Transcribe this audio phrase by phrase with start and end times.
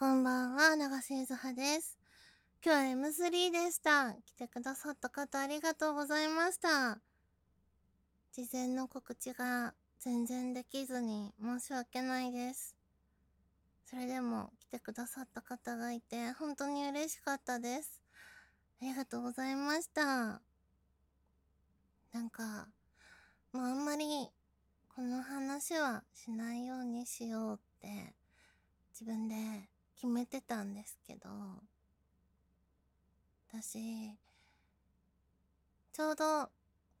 [0.00, 1.98] こんばんは、長瀬ゆずはです。
[2.64, 4.14] 今日は M3 でした。
[4.24, 6.98] 来てくださった方ありがとうございました。
[8.32, 12.74] 事前の告知が全然できずに申し訳ないです。
[13.84, 18.00] それでも来てくださった方がいて本当に嬉しかったです。
[18.80, 20.40] ありがとうございました。
[22.14, 22.68] なんか、
[23.52, 24.30] もうあんまり
[24.96, 28.14] この話はしないようにしようって
[28.94, 29.34] 自分で
[30.00, 31.28] 決めてたんですけど、
[33.52, 34.16] 私、
[35.92, 36.48] ちょうど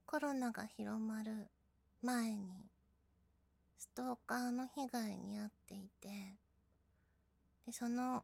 [0.04, 1.48] コロナが広まる
[2.02, 2.50] 前に
[3.78, 6.08] ストーカーの被害に遭っていて、
[7.64, 8.22] で、その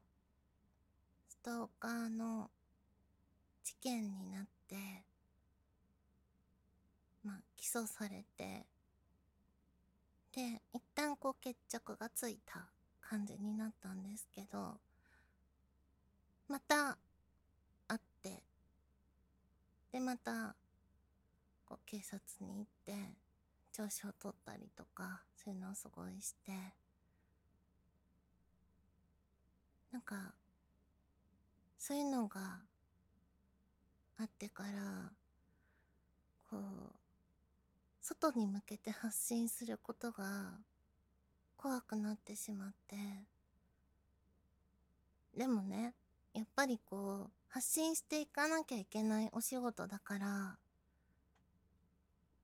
[1.27, 2.51] ストーカーの
[3.65, 4.77] 事件になって、
[7.25, 8.67] まあ、起訴されて、
[10.35, 12.76] で、一旦こう決着がついた
[13.09, 14.79] 感じになったんですけど、
[16.49, 16.99] また
[17.87, 18.43] 会って、
[19.93, 20.57] で、また、
[21.65, 22.95] こう警察に行って、
[23.73, 26.53] 調子を取ったりとか、そういうのをすごいして、
[29.93, 30.35] なんか、
[31.79, 32.61] そういうのが
[34.19, 35.11] あってから、
[36.51, 36.61] こう、
[38.01, 40.53] 外に向けて発信することが
[41.67, 42.95] 怖くなってしまって。
[45.37, 45.95] でもね、
[46.33, 50.59] やっぱりこう、発信していかなきゃいけないお仕事だから、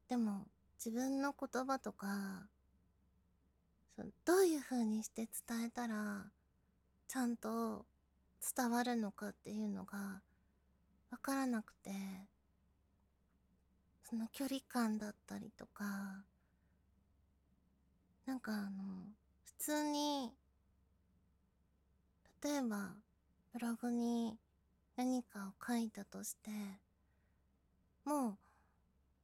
[0.09, 2.49] でも自分の言葉とか、
[3.97, 6.25] そうどういう風にして伝えたら、
[7.07, 7.87] ちゃんと
[8.57, 10.21] 伝わるのかっていうのが
[11.13, 11.93] わからなくて、
[14.03, 16.25] その距離感だったりとか、
[18.27, 18.71] なんかあの、
[19.45, 20.33] 普通に、
[22.43, 22.95] 例えば、
[23.53, 24.37] ブログに
[24.97, 26.51] 何かを書いたとして、
[28.05, 28.39] も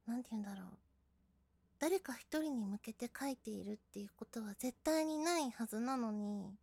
[0.07, 0.67] う、なんて言うんだろう。
[1.79, 6.53] 誰か一人に向けて書いているっていうことは絶対にないはずなのに、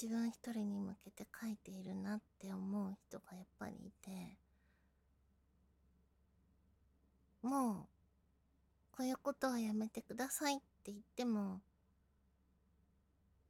[0.00, 4.36] 自分一人に向けて書いているなって思う人がやっぱりいて、
[7.42, 7.95] もう、
[8.96, 11.60] こういうことはやめてくださいって言っても、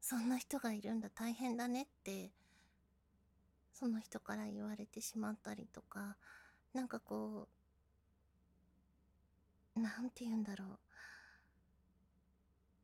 [0.01, 2.33] そんな人がいるんだ大変だねって、
[3.73, 6.17] その人から言われてしまったりとか、
[6.75, 7.49] なんかこ
[9.77, 10.79] う、なんて言うんだろう。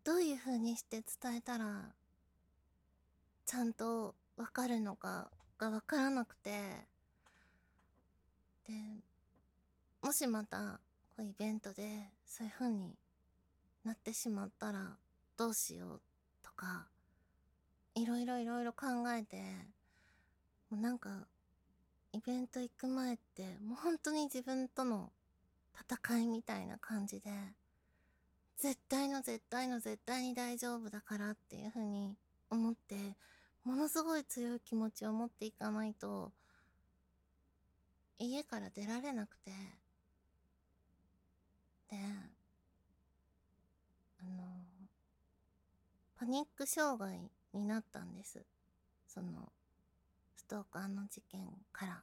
[0.05, 1.95] どういう風にして伝えたら、
[3.45, 6.87] ちゃんとわかるのかがわからなくて、
[8.69, 8.73] で、
[10.01, 10.81] もしまた、
[11.17, 12.95] こうイベントでそういう風に
[13.85, 14.97] なってしまったら
[15.37, 16.01] どうしよう
[16.43, 16.87] とか、
[17.95, 19.37] いろいろいろいろ考えて、
[20.71, 21.27] もうなんか、
[22.13, 25.11] イベント行く前って、もう本当に自分との
[25.75, 27.31] 戦いみたいな感じで、
[28.59, 32.15] 絶対の絶対の絶対に大丈夫だからっていう風に
[32.51, 33.17] 思って、
[33.65, 36.33] ものすごい強い気持ちを持っていかないと、
[38.19, 39.51] 家から出られなくて、
[41.93, 41.99] で、
[44.19, 44.65] あの、
[46.17, 48.43] パニック障害になったんです。
[49.07, 49.53] その、
[50.35, 52.03] ストーカーの事件から。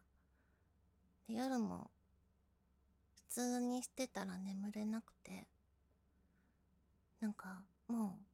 [1.27, 1.89] で、夜も、
[3.15, 5.47] 普通にしてたら眠れなくて、
[7.19, 8.25] なんか、もう、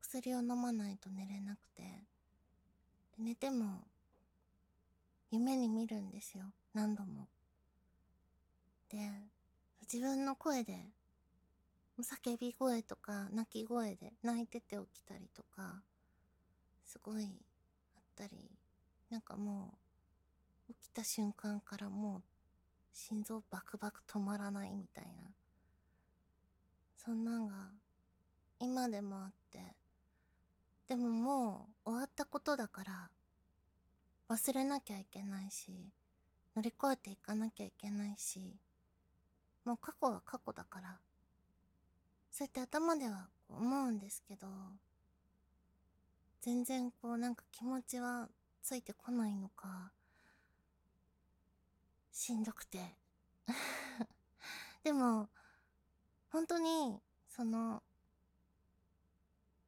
[0.00, 2.04] 薬を飲まないと寝れなくて、
[3.18, 3.82] 寝ても、
[5.32, 6.44] 夢に見るんですよ。
[6.72, 7.26] 何度も。
[8.88, 8.98] で、
[9.90, 10.92] 自分の声で、
[11.98, 15.82] 叫び声とか泣き声で泣いてて起きたりとか、
[16.84, 18.50] すごいあったり、
[19.08, 19.72] なんかも
[20.68, 22.22] う、起きた瞬間からもう、
[22.92, 25.30] 心臓バクバク止まらないみたいな。
[26.96, 27.54] そんなんが、
[28.58, 29.74] 今でもあって、
[30.86, 33.10] でももう終わったことだから、
[34.28, 35.90] 忘れなきゃいけないし、
[36.54, 38.54] 乗り越えていかなきゃいけないし、
[39.68, 40.98] もう過去は過去だから、
[42.30, 44.46] そうやって頭では思うんですけど、
[46.40, 48.30] 全然こうなんか気持ちは
[48.62, 49.92] ついてこないのか、
[52.10, 52.96] しんどくて。
[54.82, 55.28] でも、
[56.30, 56.98] 本当に、
[57.28, 57.82] その、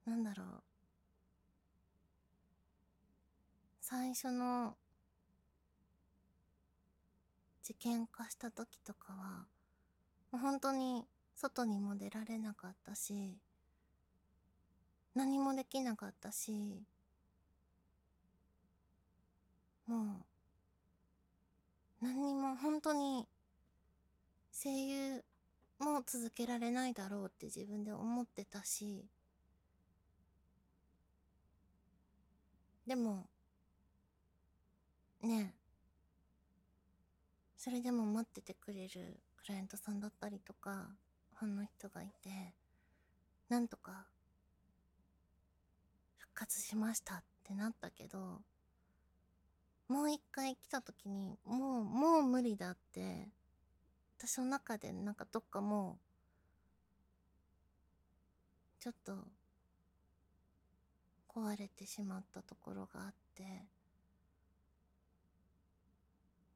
[0.06, 0.62] なんだろう。
[3.82, 4.78] 最初の
[7.62, 9.46] 事件化した時とかは、
[10.32, 11.04] 本当に
[11.34, 13.38] 外にも出られなかったし、
[15.14, 16.84] 何もできなかったし、
[19.86, 20.24] も
[22.00, 23.26] う、何にも本当に
[24.52, 25.24] 声優
[25.78, 29.04] も続けられないだろうって自分で思ってたし、
[32.86, 33.26] でも、
[35.22, 35.60] ねえ、
[37.56, 40.86] それでも待っててくれるクライアントさんだったりとか、
[41.34, 42.54] ファンの人がいて、
[43.48, 44.06] なんとか、
[46.18, 48.42] 復活しましたってなったけど、
[49.88, 53.28] もう一回来た時に、もう、もう無理だって、
[54.18, 55.98] 私の中でなんかどっかも
[58.78, 59.16] う、ちょっと、
[61.28, 63.64] 壊れてしまったところがあって、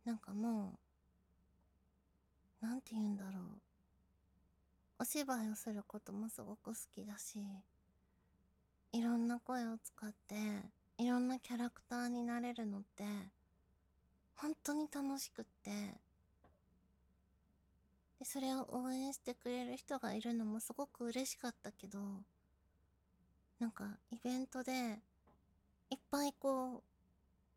[0.04, 0.83] なんかもう、
[2.64, 3.42] なんて言うんだろう。
[4.98, 7.38] お芝居をすることもすごく好きだし、
[8.92, 10.34] いろんな声を使って、
[10.96, 13.04] いろんなキャラクターになれるのって、
[14.36, 15.70] 本当に楽しくって、
[18.18, 21.98] で、それを応援してくれる人がいるのもすごく嬉しかったけど、
[23.60, 24.72] なんかイベントで、
[25.90, 26.82] いっぱいこ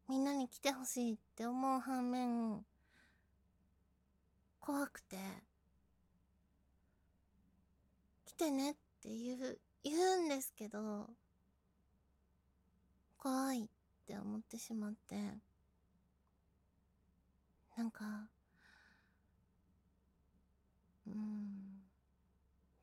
[0.10, 2.66] う、みんなに来てほしいって思う反面、
[4.68, 5.16] 怖くて、
[8.26, 11.08] 来てねって言う、言うんですけど、
[13.18, 13.68] 怖いっ
[14.06, 15.16] て思ってしまって、
[17.78, 18.28] なんか、
[21.08, 21.80] うん、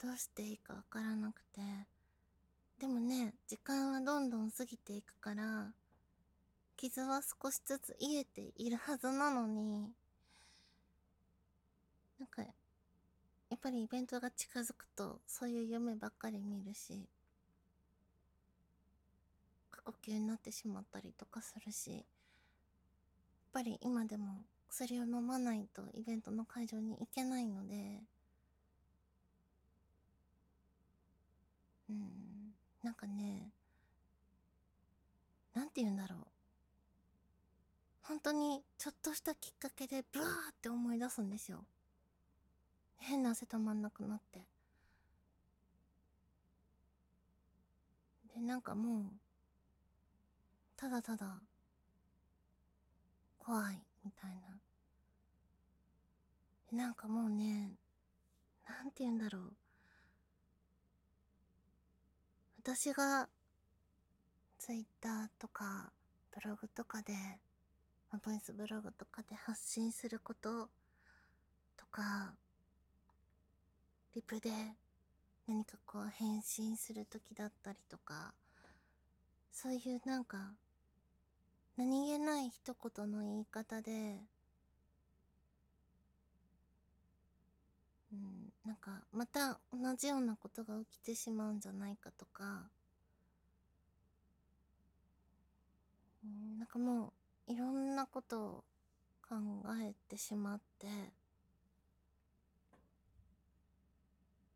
[0.02, 1.60] どうしていいかわからなくて、
[2.80, 5.74] でもね、時間はどんどん過ぎていくから、
[6.78, 9.92] 傷は少しずつ癒えているはずなのに、
[12.24, 12.48] なんか、や
[13.54, 17.06] っぱりイベントが近づくと、そういう夢ばっかり見るし、
[19.70, 22.02] 過呼吸になってしまったりとかするし、やっ
[23.52, 28.00] ぱり今でも薬を飲まないとイベントの会場に行けないので、
[31.90, 33.50] うん、なんかね、
[35.52, 36.18] なんて言うんだろう。
[38.00, 41.64] 本当にちょっとしたきっかけでブワーって思い出すんですよ。
[43.06, 44.40] 変な汗止まんなくなって。
[48.34, 49.04] で、なんかもう、
[50.76, 51.38] ただただ、
[53.38, 54.30] 怖い、みたい
[56.72, 56.78] な。
[56.84, 57.76] なんかもうね、
[58.66, 59.52] なんて言うんだろう。
[62.62, 63.28] 私が、
[64.58, 65.92] ツイッターとか、
[66.34, 67.12] ブログとかで、
[68.24, 70.70] ボイスブログとかで発信すること
[71.76, 72.34] とか、
[74.14, 74.50] リプで
[75.48, 78.32] 何かこう返信するときだったりとか、
[79.50, 80.52] そういうなんか、
[81.76, 83.90] 何気ない一言の言い方で、
[88.12, 92.62] うん、なんかまた同じようなことが起きてしまうんじゃないかとか、
[96.24, 97.12] うん、なんかも
[97.48, 98.64] ういろんなことを
[99.28, 99.34] 考
[99.82, 100.86] えてしまって、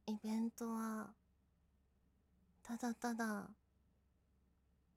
[0.08, 1.10] イベントは、
[2.62, 3.50] ただただ、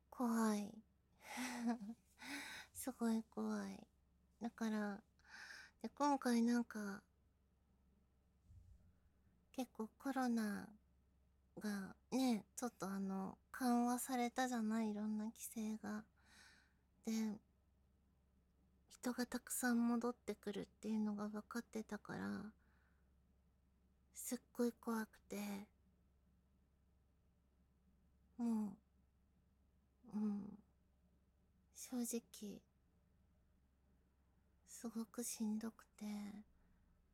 [0.10, 0.74] 怖い。
[2.74, 3.88] すごい怖い。
[4.42, 5.04] だから、
[5.82, 7.04] で、今回なんか、
[9.52, 10.70] 結構コロナ
[11.60, 16.06] がね、ちょっとあの、緩和されたじゃないいろんな規制が。
[17.06, 17.38] で、
[18.88, 22.54] 人がたくさん戻ってくるっていうのが分かってたから、
[24.24, 25.36] すっごい怖くて、
[28.38, 28.78] も
[30.14, 30.58] う、うん、
[31.76, 32.62] 正直、
[34.70, 36.06] すごくしんどくて、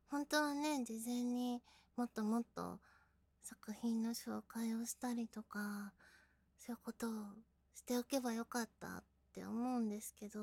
[0.09, 1.61] 本当はね、事前に
[1.95, 2.77] もっともっと
[3.41, 5.93] 作品の紹介をしたりとか、
[6.59, 7.11] そういうことを
[7.73, 10.41] しておけばよかったって思うんですけど、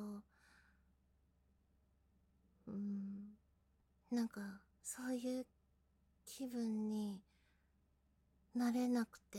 [2.66, 3.36] うん、
[4.10, 4.40] なんか、
[4.82, 5.46] そういう
[6.36, 7.20] 気分に
[8.56, 9.38] なれなくて、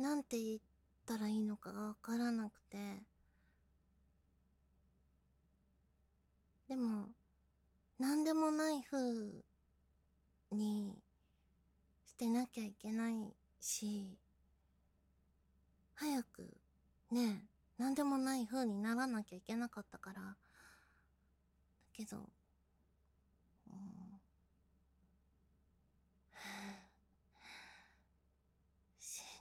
[0.00, 0.58] なんて言っ
[1.06, 3.04] たらいいのかがわからなくて、
[6.68, 7.06] でも、
[8.00, 9.44] なんでもない風
[10.50, 10.98] に
[12.04, 14.18] してなきゃいけないし、
[15.94, 16.52] 早く
[17.12, 17.44] ね、
[17.78, 20.36] なんでもない風にならなきゃいけなかったから、だ
[21.92, 22.28] けど、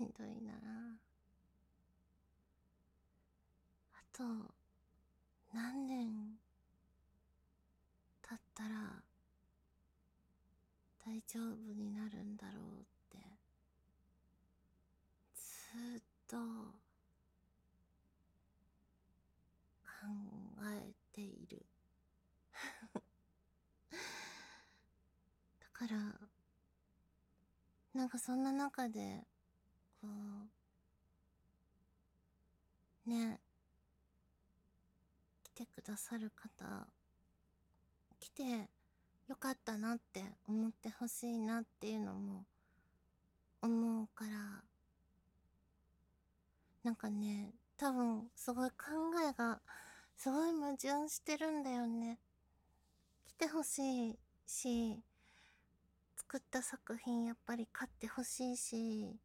[0.01, 0.53] しんどいな。
[3.93, 4.23] あと
[5.53, 6.39] 何年
[8.23, 9.03] 経ったら
[11.05, 13.19] 大丈夫になるんだろうって
[15.35, 16.41] ずっと考
[20.63, 21.63] えている。
[25.59, 26.19] だから
[27.93, 29.27] なんかそんな中で
[30.01, 30.07] こ
[33.07, 33.39] うね。
[35.43, 36.87] 来てくださる方
[38.19, 38.43] 来て
[39.27, 42.45] よかったなって思ってほしいなっていうのも
[43.61, 44.63] 思うから
[46.83, 48.75] なんかね多分すごい考
[49.29, 49.59] えが
[50.17, 52.19] すごい矛盾してるんだよね。
[53.25, 54.99] 来てほしいし
[56.17, 59.15] 作った作品やっぱり買ってほしいし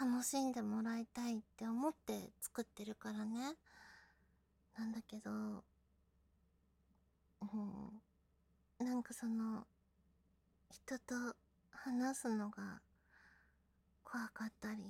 [0.00, 3.56] 楽しんでもらいたいって思って作ってるからね。
[4.78, 5.30] なんだけど
[7.42, 9.66] うんなんかその
[10.70, 11.34] 人と
[11.70, 12.80] 話すのが
[14.04, 14.84] 怖かったり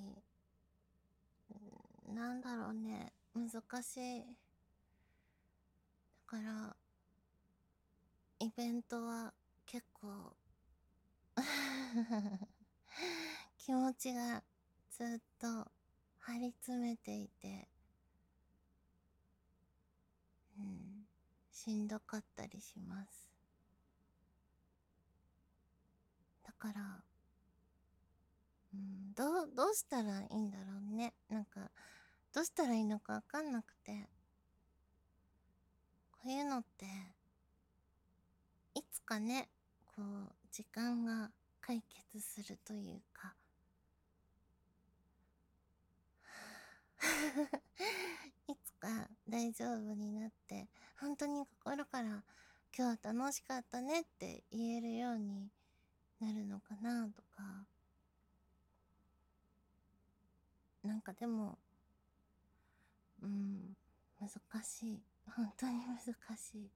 [2.14, 3.50] なんだろうね難
[3.82, 4.20] しい。
[4.20, 4.26] だ
[6.26, 6.76] から
[8.40, 9.32] イベントは
[9.64, 10.36] 結構
[13.56, 14.42] 気持ちが
[14.98, 15.06] ずっ
[15.40, 15.70] と
[16.18, 17.68] 張り詰めていて
[20.58, 21.06] うん
[21.52, 23.30] しんどかったりします。
[26.44, 27.04] だから
[28.74, 31.14] うんどうどうしたらいいんだろうね。
[31.28, 31.70] なんか
[32.34, 34.08] どうしたらいいのかわかんなくて。
[36.10, 36.84] こういうのって
[38.74, 39.48] いつかね
[39.94, 43.34] こう時間が解決するというか
[48.48, 50.68] いつか大丈夫になって
[51.00, 52.22] 本当に心から
[52.76, 55.48] 今日は楽しかったねって言えるように
[56.20, 57.66] なるのかなとか。
[60.84, 61.58] なんかでも
[63.20, 63.76] うん
[64.20, 64.30] 難
[64.62, 65.02] しい。
[65.34, 65.98] 本当に難
[66.36, 66.70] しい。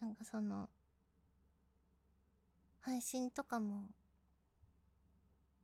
[0.00, 0.68] なんかその
[2.78, 3.88] 配信とかも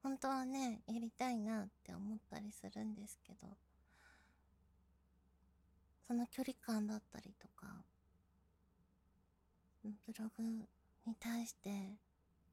[0.03, 3.66] 本当はねやりたいなって思ったりするんですけど。
[6.07, 7.85] その距離感だったりとか
[9.85, 10.43] ブログ
[11.07, 11.71] に対して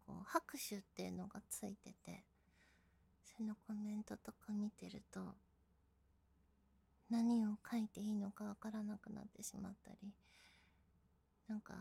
[0.08, 2.24] こう拍手っていうのがついてて
[3.26, 5.36] そのコメントとか見てると
[7.10, 10.12] 何を書いていいのかわからなくなってしまったり
[11.48, 11.74] なんか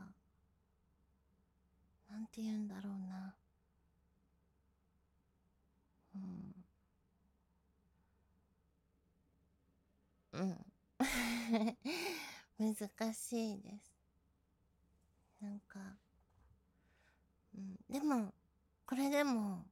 [2.08, 3.34] なんて言うんだろうな。
[6.14, 6.54] うん。
[10.32, 10.71] うん。
[12.58, 13.92] 難しいです。
[15.40, 15.80] なんか
[17.56, 18.32] うんでも
[18.86, 19.64] これでもも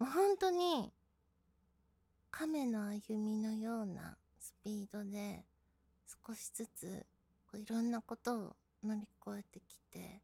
[0.00, 0.92] う本当に
[2.30, 5.44] 亀の歩みのようなスピードで
[6.26, 7.06] 少しずつ
[7.50, 10.20] こういろんなことを乗り越えてきて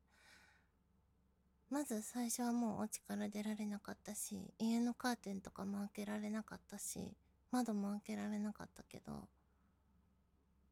[1.70, 7.16] まず最初はもうお家から出られなかったし家のカーテンとかも開けられなかったし
[7.50, 9.28] 窓も開けられなかったけど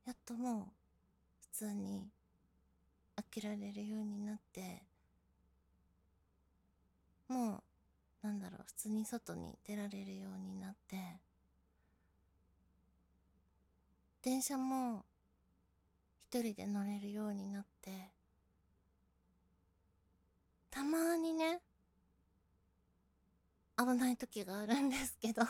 [0.07, 0.65] やっともう
[1.41, 2.09] 普通に
[3.17, 4.83] 開けられるようになって
[7.29, 7.63] も
[8.23, 10.97] うなんだろう普通に外に出られるようになって
[14.23, 15.05] 電車も
[16.31, 18.11] 一人で乗れるようになって
[20.71, 21.61] たまにね
[23.79, 25.43] 危ない時があるんですけど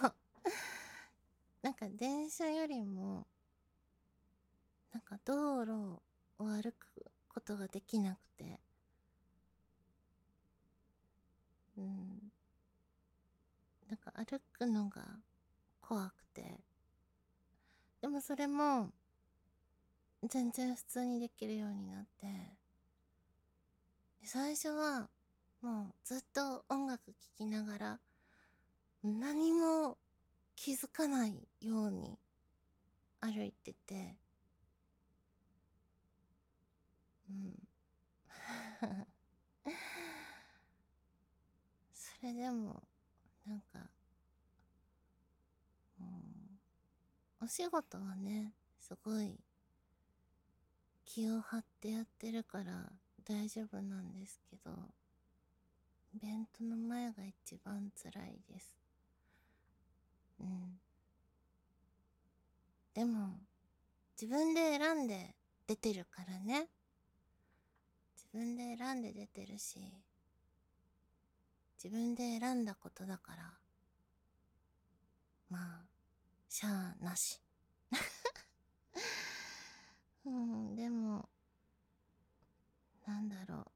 [1.62, 3.26] なんか電車よりも
[4.92, 5.72] なんか道路
[6.38, 6.86] を歩く
[7.28, 8.60] ことができなくて。
[11.78, 12.32] うん。
[13.88, 15.02] なんか歩くのが
[15.80, 16.60] 怖くて。
[18.00, 18.90] でもそれも
[20.28, 22.26] 全然普通にできるようになって。
[24.24, 25.08] 最初は
[25.62, 28.00] もうずっと音楽聴きながら
[29.02, 29.96] 何も
[30.54, 32.18] 気づかないように
[33.20, 34.21] 歩いてて。
[37.32, 37.58] うん。
[41.94, 42.82] それでも
[43.46, 43.90] なんか
[46.00, 46.60] うん
[47.40, 49.38] お仕事はねすごい
[51.04, 52.92] 気を張ってやってるから
[53.24, 54.70] 大丈夫なんですけど
[56.14, 58.76] イベントの前が一番辛いです。
[60.40, 60.78] うん。
[62.94, 63.30] でも
[64.20, 65.34] 自分で選んで
[65.66, 66.68] 出てるからね。
[68.32, 69.78] 自分で選んで出てるし、
[71.82, 73.52] 自分で選んだことだから、
[75.50, 75.86] まあ、
[76.48, 77.40] しゃあなし。
[80.24, 81.28] うん、でも、
[83.06, 83.66] なんだろう。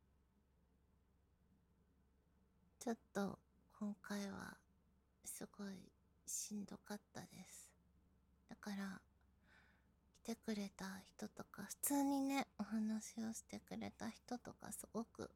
[2.79, 3.39] ちょっと
[3.79, 4.57] 今回は
[5.25, 5.75] すごい
[6.25, 7.71] しんどかったです。
[8.49, 9.03] だから、
[10.25, 15.31] 来てくれた人とか、普通にね、お話をしてくれた人とかすごく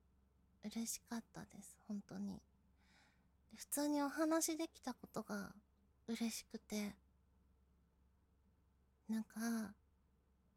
[0.81, 1.77] 嬉しかったです。
[1.87, 2.41] 本当に。
[3.55, 5.53] 普通にお話できたことが
[6.09, 6.95] 嬉しくて、
[9.07, 9.75] なんか、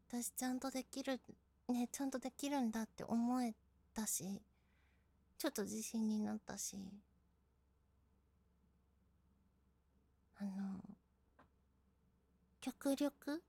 [0.07, 1.19] 私ちゃんとできる、
[1.67, 3.53] ね、ちゃんとできるんだって思え
[3.93, 4.41] たし、
[5.37, 6.77] ちょっと自信になったし、
[10.37, 10.79] あの、
[12.61, 13.43] 極力、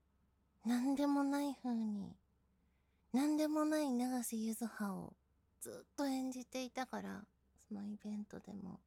[0.64, 2.16] なんでもない風に、
[3.12, 5.12] なんでもない長瀬ゆずはを
[5.64, 7.24] ずっと演じていたから、
[7.66, 8.78] そのイベントでも。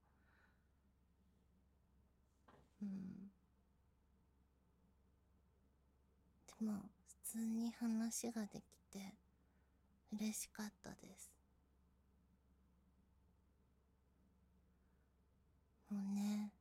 [2.84, 3.32] うん。
[6.60, 6.84] でも、
[7.24, 8.62] 普通に話ができ
[8.94, 9.16] て、
[10.14, 11.32] 嬉しかったです。
[15.90, 16.52] もうね、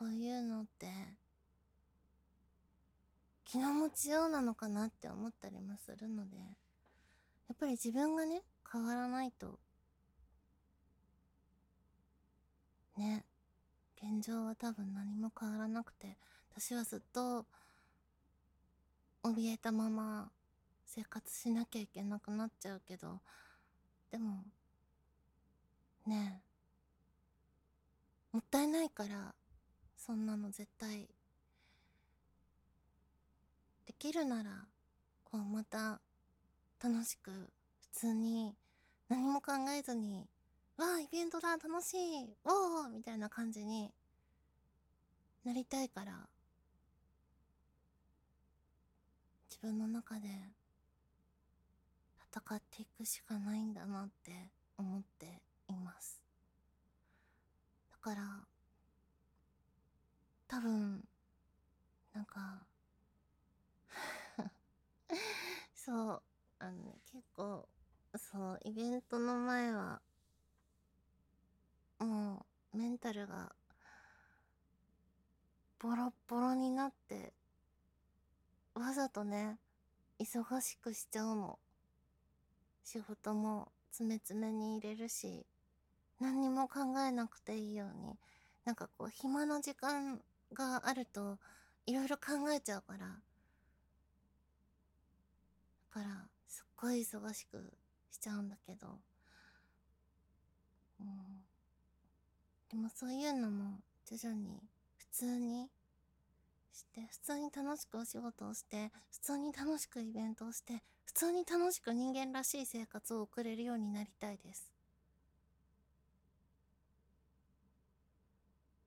[0.00, 0.88] こういうのって、
[3.44, 6.36] 気の持ちようなのかなって思ったりもするので、
[7.48, 9.58] やっぱり自分がね、変わらないと、
[12.96, 13.24] ね、
[13.96, 16.16] 現状は多分何も変わらなくて、
[16.54, 17.46] 私はずっと、
[19.22, 20.30] 怯えたまま
[20.86, 23.20] 生活しなきゃいけなくなっちゃうけど、
[24.10, 24.44] でも、
[26.06, 26.42] ね
[28.32, 29.34] え、もったいないから、
[29.96, 31.08] そんなの絶対。
[33.86, 34.66] できるなら、
[35.24, 36.00] こうまた、
[36.80, 37.30] 楽しく、
[37.80, 38.54] 普通に、
[39.08, 40.28] 何も考えずに、
[40.76, 43.92] わあ、イベントだ、楽しい、おーみたいな感じに
[45.44, 46.28] なりたいから、
[49.50, 50.28] 自分の中で
[52.32, 56.22] 戦っていくしかないんだなって思っています。
[57.90, 58.46] だから、
[60.46, 61.02] 多分、
[62.12, 62.62] なんか
[65.74, 66.22] そう、
[66.60, 67.68] あの、結構、
[68.16, 70.00] そう、イベントの前は、
[71.98, 73.52] もう、メンタルが、
[75.78, 77.32] ボロボロになって、
[78.74, 79.58] わざとね、
[80.18, 81.58] 忙しくしちゃうの。
[82.82, 85.46] 仕事も詰め詰めに入れるし、
[86.20, 88.18] 何にも考えなくていいように、
[88.64, 90.20] なんかこう、暇な時間
[90.52, 91.38] があると、
[91.86, 93.06] いろいろ考えちゃうから。
[93.08, 93.14] だ
[95.90, 96.28] から、
[96.80, 97.72] ごい忙しく
[98.10, 99.00] しちゃうんだけど。
[101.00, 101.06] うん。
[102.70, 104.60] でもそういうのも、徐々に、
[104.96, 105.68] 普通に、
[106.72, 114.70] して、普通に楽しくお仕事をして、普通に楽しくイベントをして、普通に楽しく人間らしい生活を送れるようになりたいです。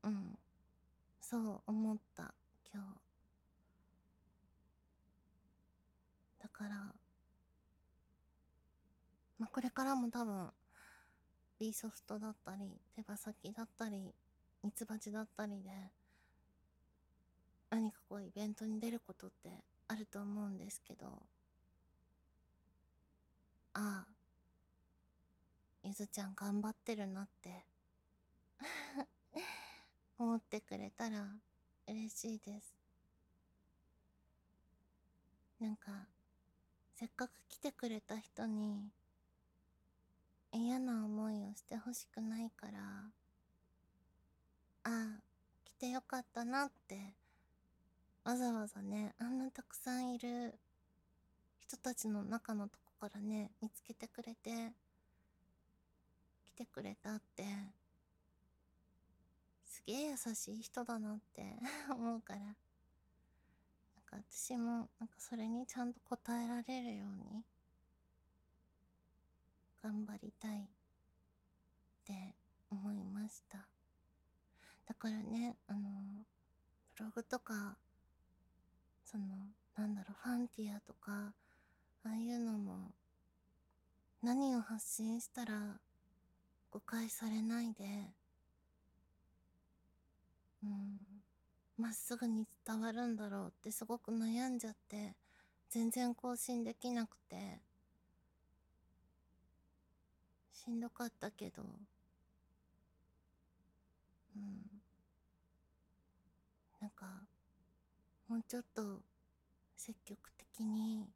[0.03, 0.37] うん。
[1.21, 2.33] そう思った
[2.73, 2.99] 今日
[6.39, 7.00] だから
[9.41, 10.49] まあこれからも多分
[11.59, 14.13] B ソフトだったり手羽先だったり
[14.63, 15.71] ミツバチだったりで
[17.71, 19.49] 何かこうイベントに出ることって
[19.87, 21.07] あると思うんですけど
[23.73, 24.05] ああ
[25.83, 27.65] ゆずちゃん頑張ってるなって
[30.19, 31.27] 思ってくれたら
[31.87, 32.75] 嬉しいです。
[35.59, 36.07] なんか、
[36.95, 38.91] せっかく来てくれた人に
[40.53, 42.79] 嫌な思いをしてほしくないから、
[44.83, 45.21] ああ、
[45.63, 47.13] 来てよかったなって、
[48.23, 50.53] わざわざね、あんなたくさんいる
[51.59, 54.73] 人たちの中のとこからね、見つけてくれて、
[56.45, 57.43] 来てくれたって
[59.65, 61.55] すげえ優しい人だなって
[61.89, 62.53] 思うから、なん
[64.05, 67.43] か私もなんかそれにちゃんと応えられるように、
[69.81, 70.67] 頑張りたいっ
[72.05, 72.35] て
[72.69, 73.67] 思いました。
[74.85, 75.79] だからね、あの、
[76.97, 77.77] ブログとか、
[79.05, 79.25] その、
[79.75, 81.33] なんだろう、ファンティアとか、
[82.03, 82.91] ああいうのも、
[84.21, 85.79] 何を発信したら
[86.69, 88.13] 誤解されないで、
[90.63, 90.99] うん。
[91.77, 95.15] まっすぐに伝わるんだろうってすごく悩んじゃって
[95.69, 97.59] 全然更新できなくて
[100.63, 101.63] しんどかったけど。
[104.35, 104.61] うん。
[106.79, 107.07] なんか
[108.27, 109.01] もうちょっと
[109.75, 111.09] 積極的に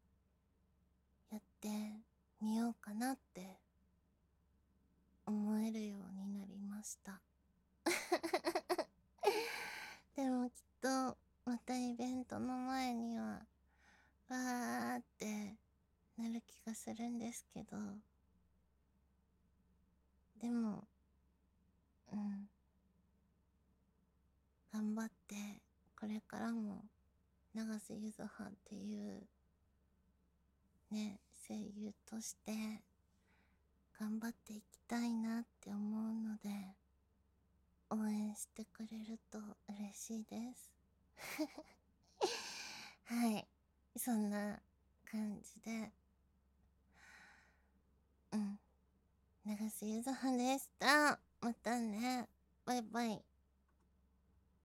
[1.32, 1.70] やって
[2.42, 3.60] みようかなって
[5.28, 7.22] 思えるようになりました。
[10.16, 13.46] でもきっとまたイベントの前には
[14.28, 15.56] わーって
[16.18, 17.78] なる気がするんですけど。
[20.42, 20.88] でも
[22.12, 22.50] うん。
[24.76, 25.36] 頑張って
[25.98, 26.84] これからも
[27.54, 29.24] 永瀬ゆずはっていう
[30.92, 32.52] ね声優として
[33.98, 36.76] 頑張っていきたいなって思うので
[37.90, 40.70] 応援してくれると嬉しいです。
[43.06, 43.48] はい。
[43.96, 44.60] そんな
[45.10, 45.92] 感じで。
[48.34, 48.60] うん。
[49.46, 51.20] 長瀬ゆずはでした。
[51.40, 52.28] またね。
[52.66, 53.35] バイバイ。